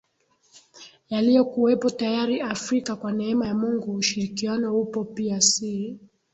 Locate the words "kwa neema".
2.95-3.47